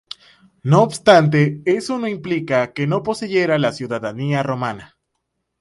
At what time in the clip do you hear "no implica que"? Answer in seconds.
1.99-2.87